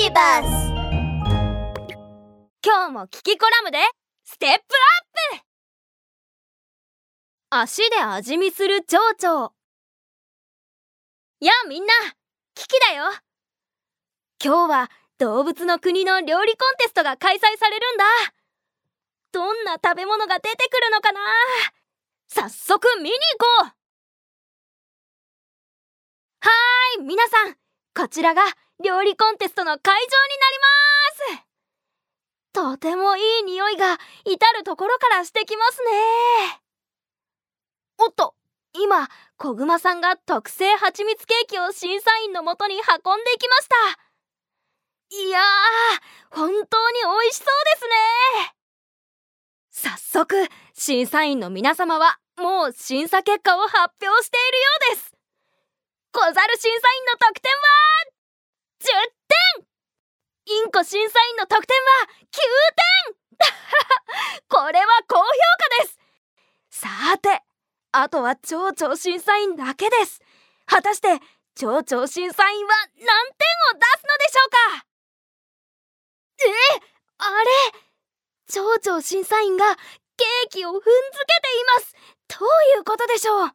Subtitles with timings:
[0.00, 0.46] ビバス
[2.64, 3.78] 今日もキキコラムで
[4.22, 4.58] ステップアッ
[5.40, 5.44] プ。
[7.50, 9.52] 足で味見する蝶々。
[11.40, 11.92] やあみんな
[12.54, 13.06] キキだよ。
[14.40, 14.88] 今日は
[15.18, 18.04] 動物の国の料理コンテストが開催されるんだ。
[19.32, 21.20] どんな食べ物が出てくるのかな。
[22.28, 23.18] 早速見に行
[23.62, 23.64] こう。
[23.64, 27.56] はーい皆さん
[27.96, 28.42] こちらが
[28.84, 30.02] 料理コンテストの会場に
[30.40, 30.58] なり
[31.34, 31.48] ます。
[32.52, 35.90] とてもいい匂いが至るところからしてきますね。
[37.98, 38.34] おっと
[38.72, 42.80] 今小熊さんが特製蜂蜜ケーキを審査員のもとに運
[43.20, 43.76] んでいきました。
[45.10, 48.54] いやー本当に美味しそうですね。
[49.70, 55.14] 早速審査員の皆様はもう審査結果を発表しているようです。
[56.12, 57.60] 小猿審査員の得点は
[58.96, 62.38] 点インコ審査員の得点は9
[63.38, 63.48] 点。
[64.48, 65.98] これは高評価です。
[66.70, 67.42] さて
[67.92, 70.20] あとは蝶々審査員だけです。
[70.66, 71.20] 果たして
[71.54, 74.86] 蝶々審査員は何点を出すのでしょうか？
[76.40, 76.48] え
[77.18, 77.50] あれ？
[78.48, 81.94] 蝶々審査員がケーキを踏んづけています。
[82.38, 83.52] どういうことでしょう？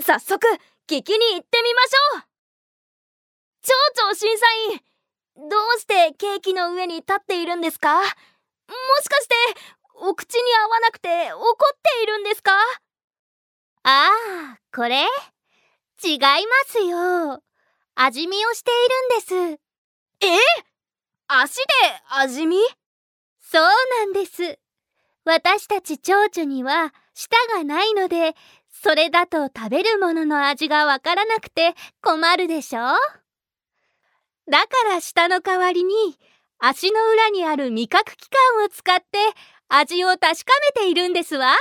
[0.00, 0.46] 早速
[0.88, 2.35] 聞きに行ってみましょう。
[3.66, 4.80] 蝶々審査員
[5.50, 7.98] どうしてケーキの上に立っているんですか？
[7.98, 8.04] も
[9.02, 9.34] しかして
[9.96, 12.52] お口に合わなくて怒っているんですか？
[13.82, 14.08] あ
[14.54, 15.00] あこれ
[16.04, 16.28] 違いま
[16.66, 17.42] すよ。
[17.96, 19.60] 味見をしているんです。
[20.20, 20.38] え？
[21.26, 21.62] 足で
[22.10, 22.58] 味見？
[23.40, 24.60] そうなんです。
[25.24, 28.36] 私たち蝶々には舌がないので
[28.70, 32.94] それだと食べるものの味がわからなくて困るでしょ？
[34.48, 35.94] だから舌の代わりに
[36.58, 39.04] 足の裏にある味覚器官を使って
[39.68, 40.34] 味を確か
[40.76, 41.54] めているんですわ。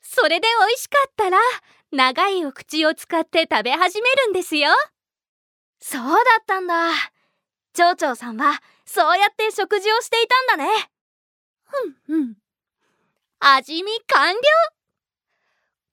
[0.00, 1.38] それで美味しかったら
[1.90, 4.70] 長いお口を使って食べ始めるんですよ。
[5.80, 6.90] そうだったんだ。
[7.74, 10.70] 蝶々さんはそうやって食事をしていたんだね。
[11.64, 12.34] ふんふん。
[13.40, 14.40] 味見完了。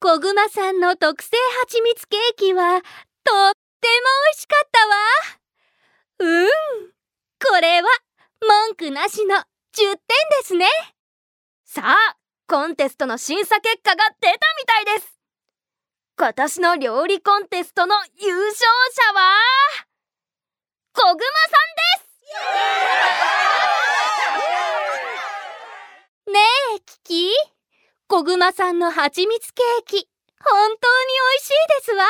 [0.00, 2.92] 小熊さんの特製蜂蜜ケーキはとっても
[3.24, 4.69] 美味しかった。
[4.69, 4.69] わ
[6.20, 6.48] うん。
[7.42, 7.88] これは
[8.40, 9.42] 文句なしの10
[9.76, 9.98] 点で
[10.44, 10.66] すね。
[11.64, 12.16] さあ
[12.46, 15.18] コンテストの審査結果が出たみたいです。
[16.18, 19.36] 今年の料理コンテストの優勝者は
[20.92, 21.22] 小熊さんで
[26.26, 26.30] す。
[26.32, 26.38] ね
[26.76, 27.30] えキキ。
[28.08, 30.08] 小熊さんの蜂蜜ケーキ
[30.44, 32.04] 本当に美味しいですわ。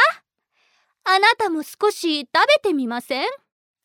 [1.05, 2.29] あなたも少し食
[2.65, 3.29] べてみません？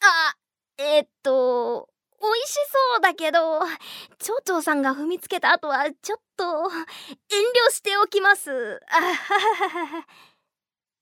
[0.05, 0.35] あ
[0.77, 1.89] えっと
[2.21, 2.53] 美味し
[2.93, 3.59] そうだけど
[4.19, 6.79] 蝶々さんが踏みつけた後はちょっと遠
[7.69, 8.81] 慮しておきます。
[8.89, 10.05] あははは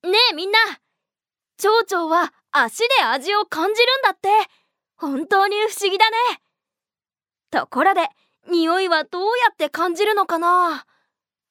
[0.03, 0.59] ねえみんな。
[1.57, 4.29] 蝶々は足で味を感じるんだって。
[4.95, 6.17] 本当に不思議だね。
[7.51, 8.09] ところで
[8.49, 10.85] 匂いはどうやって感じるのかな。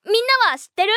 [0.05, 0.15] みん
[0.45, 0.93] なは知ってる？